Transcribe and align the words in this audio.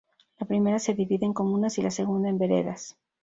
La 0.39 0.47
primera 0.47 0.79
se 0.79 0.95
divide 0.95 1.27
en 1.27 1.33
comunas 1.33 1.77
y 1.77 1.83
la 1.83 1.91
segunda 1.91 2.27
en 2.27 2.39
veredas. 2.39 2.97